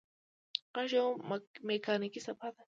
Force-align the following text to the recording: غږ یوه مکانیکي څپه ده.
غږ 0.73 0.89
یوه 0.97 1.11
مکانیکي 1.67 2.19
څپه 2.25 2.47
ده. 2.53 2.59